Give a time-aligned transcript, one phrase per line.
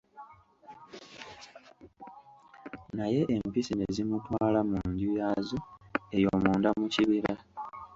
[2.95, 5.59] Naye Empisi ne zimutwala mu nju yaazo
[6.17, 7.33] eyo munda mu kibira.